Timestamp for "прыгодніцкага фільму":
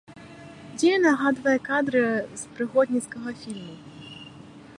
2.57-3.79